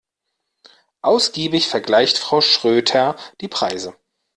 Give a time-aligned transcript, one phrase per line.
[1.03, 3.93] Ausgiebig vergleicht Frau Schröter die Preise.